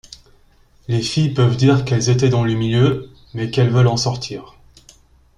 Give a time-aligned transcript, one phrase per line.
[0.87, 4.55] Les filles peuvent dire qu'elles étaient dans le milieu, mais qu'elles veulent en sortir.